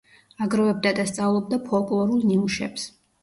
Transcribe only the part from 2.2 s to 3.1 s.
ნიმუშებს.